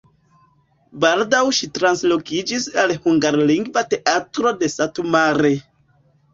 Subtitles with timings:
[1.03, 5.57] Baldaŭ ŝi translokiĝis al hungarlingva teatro de Satu Mare.